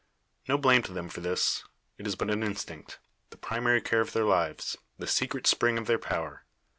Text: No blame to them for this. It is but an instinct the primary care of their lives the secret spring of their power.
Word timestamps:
No 0.47 0.57
blame 0.57 0.81
to 0.81 0.91
them 0.93 1.09
for 1.09 1.21
this. 1.21 1.63
It 1.99 2.07
is 2.07 2.15
but 2.15 2.31
an 2.31 2.41
instinct 2.41 2.97
the 3.29 3.37
primary 3.37 3.81
care 3.81 4.01
of 4.01 4.13
their 4.13 4.25
lives 4.25 4.75
the 4.97 5.05
secret 5.05 5.45
spring 5.45 5.77
of 5.77 5.85
their 5.85 5.99
power. 5.99 6.43